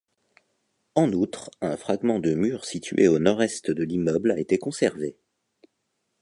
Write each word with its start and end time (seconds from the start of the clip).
En 0.95 1.11
outre, 1.11 1.51
un 1.61 1.77
fragment 1.77 2.17
de 2.17 2.33
mur 2.33 2.65
situé 2.65 3.07
au 3.07 3.19
nord-est 3.19 3.69
de 3.69 3.83
l'immeuble 3.83 4.31
a 4.31 4.39
été 4.39 4.57
conservé. 4.57 5.15